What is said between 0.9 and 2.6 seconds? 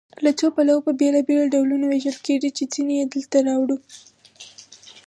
بېلابېلو ډولونو ویشل کیږي